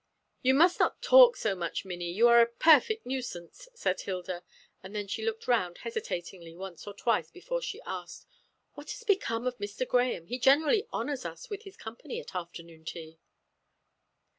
[0.41, 4.41] "You must not talk so much, Minnie; you are a perfect nuisance," said Hilda;
[4.81, 8.25] and then she looked round hesitatingly once or twice before she asked,
[8.73, 9.87] "What has become of Mr.
[9.87, 10.25] Grahame?
[10.25, 13.19] He generally honours us with his company at afternoon tea."